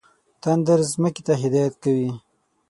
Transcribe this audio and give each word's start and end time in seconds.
تندر 0.41 0.79
ځمکې 0.91 1.21
ته 1.27 1.33
هدایت 1.43 1.75
کوي. 1.83 2.09